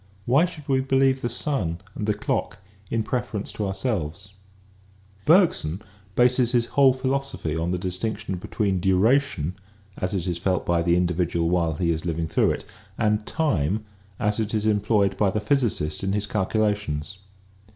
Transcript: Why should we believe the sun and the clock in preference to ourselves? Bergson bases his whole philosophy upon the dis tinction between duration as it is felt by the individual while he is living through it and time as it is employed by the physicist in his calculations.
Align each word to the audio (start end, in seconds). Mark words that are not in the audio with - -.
Why 0.25 0.47
should 0.47 0.67
we 0.67 0.79
believe 0.79 1.21
the 1.21 1.29
sun 1.29 1.77
and 1.93 2.07
the 2.07 2.15
clock 2.15 2.57
in 2.89 3.03
preference 3.03 3.51
to 3.51 3.67
ourselves? 3.67 4.33
Bergson 5.27 5.79
bases 6.15 6.53
his 6.53 6.65
whole 6.73 6.91
philosophy 6.91 7.53
upon 7.53 7.69
the 7.69 7.77
dis 7.77 7.99
tinction 7.99 8.39
between 8.39 8.79
duration 8.79 9.53
as 9.95 10.15
it 10.15 10.25
is 10.25 10.39
felt 10.39 10.65
by 10.65 10.81
the 10.81 10.95
individual 10.95 11.51
while 11.51 11.75
he 11.75 11.91
is 11.91 12.03
living 12.03 12.25
through 12.25 12.49
it 12.49 12.65
and 12.97 13.27
time 13.27 13.85
as 14.19 14.39
it 14.39 14.55
is 14.55 14.65
employed 14.65 15.15
by 15.17 15.29
the 15.29 15.39
physicist 15.39 16.03
in 16.03 16.13
his 16.13 16.25
calculations. 16.25 17.19